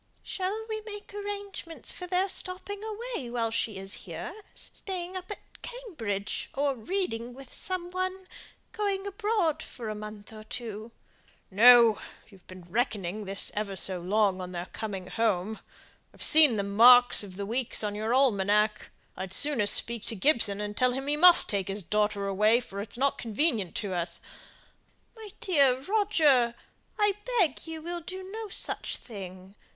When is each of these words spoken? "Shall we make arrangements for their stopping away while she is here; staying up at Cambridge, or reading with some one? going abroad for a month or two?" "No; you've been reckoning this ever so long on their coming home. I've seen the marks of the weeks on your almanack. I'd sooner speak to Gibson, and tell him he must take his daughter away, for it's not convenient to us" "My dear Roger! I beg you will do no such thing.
"Shall 0.23 0.65
we 0.67 0.81
make 0.81 1.13
arrangements 1.13 1.91
for 1.91 2.07
their 2.07 2.27
stopping 2.27 2.81
away 2.83 3.29
while 3.29 3.51
she 3.51 3.77
is 3.77 3.93
here; 3.93 4.33
staying 4.55 5.15
up 5.15 5.29
at 5.29 5.61
Cambridge, 5.61 6.49
or 6.55 6.73
reading 6.73 7.35
with 7.35 7.53
some 7.53 7.91
one? 7.91 8.27
going 8.71 9.05
abroad 9.05 9.61
for 9.61 9.89
a 9.89 9.93
month 9.93 10.33
or 10.33 10.43
two?" 10.43 10.91
"No; 11.51 11.99
you've 12.27 12.47
been 12.47 12.63
reckoning 12.63 13.25
this 13.25 13.51
ever 13.53 13.75
so 13.75 13.99
long 14.01 14.41
on 14.41 14.53
their 14.53 14.65
coming 14.73 15.05
home. 15.05 15.59
I've 16.15 16.23
seen 16.23 16.55
the 16.55 16.63
marks 16.63 17.21
of 17.23 17.35
the 17.35 17.45
weeks 17.45 17.83
on 17.83 17.93
your 17.93 18.11
almanack. 18.11 18.89
I'd 19.15 19.35
sooner 19.35 19.67
speak 19.67 20.07
to 20.07 20.15
Gibson, 20.15 20.59
and 20.59 20.75
tell 20.75 20.93
him 20.93 21.05
he 21.05 21.15
must 21.15 21.47
take 21.47 21.67
his 21.67 21.83
daughter 21.83 22.25
away, 22.25 22.59
for 22.59 22.81
it's 22.81 22.97
not 22.97 23.19
convenient 23.19 23.75
to 23.75 23.93
us" 23.93 24.19
"My 25.15 25.29
dear 25.39 25.79
Roger! 25.79 26.55
I 26.97 27.13
beg 27.39 27.67
you 27.67 27.83
will 27.83 28.01
do 28.01 28.23
no 28.31 28.47
such 28.47 28.97
thing. 28.97 29.53